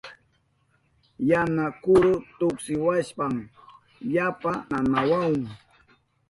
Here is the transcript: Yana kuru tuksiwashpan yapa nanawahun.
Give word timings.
Yana 1.29 1.65
kuru 1.83 2.11
tuksiwashpan 2.37 3.33
yapa 4.15 4.51
nanawahun. 4.69 5.41